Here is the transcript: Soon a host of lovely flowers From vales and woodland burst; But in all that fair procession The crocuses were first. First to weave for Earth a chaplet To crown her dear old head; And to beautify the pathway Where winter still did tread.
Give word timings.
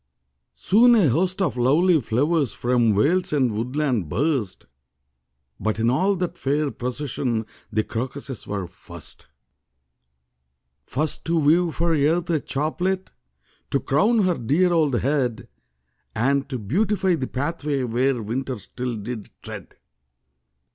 Soon 0.55 0.95
a 0.95 1.09
host 1.09 1.43
of 1.43 1.57
lovely 1.57 2.01
flowers 2.01 2.53
From 2.53 2.95
vales 2.95 3.31
and 3.31 3.55
woodland 3.55 4.09
burst; 4.09 4.65
But 5.59 5.77
in 5.79 5.91
all 5.91 6.15
that 6.15 6.39
fair 6.39 6.71
procession 6.71 7.45
The 7.71 7.83
crocuses 7.83 8.47
were 8.47 8.65
first. 8.65 9.27
First 10.87 11.23
to 11.25 11.37
weave 11.37 11.75
for 11.75 11.93
Earth 11.93 12.31
a 12.31 12.39
chaplet 12.39 13.11
To 13.69 13.79
crown 13.79 14.23
her 14.23 14.39
dear 14.39 14.73
old 14.73 15.01
head; 15.01 15.47
And 16.15 16.49
to 16.49 16.57
beautify 16.57 17.13
the 17.13 17.27
pathway 17.27 17.83
Where 17.83 18.23
winter 18.23 18.57
still 18.57 18.95
did 18.97 19.29
tread. 19.43 19.75